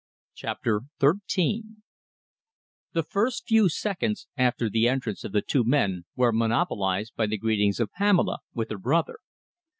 [0.33, 1.63] CHAPTER XIII
[2.93, 7.37] The first few seconds after the entrance of the two men were monopolised by the
[7.37, 9.17] greetings of Pamela with her brother.